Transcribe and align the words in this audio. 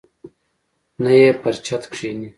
نه 1.03 1.11
یې 1.19 1.29
پر 1.41 1.53
چت 1.65 1.83
کښیني. 1.91 2.27